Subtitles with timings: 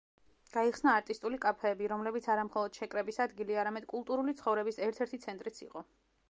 [0.53, 5.87] გაიხსნა არტისტული კაფეები, რომლებიც არა მხოლოდ შეკრების ადგილი, არამედ კულტურული ცხოვრების ერთ-ერთი ცენტრიც იყო.